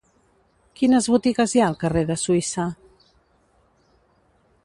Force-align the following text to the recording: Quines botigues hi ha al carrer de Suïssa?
Quines 0.79 1.09
botigues 1.15 1.53
hi 1.57 1.61
ha 1.63 1.67
al 1.73 1.77
carrer 1.83 2.03
de 2.13 2.17
Suïssa? 2.21 2.67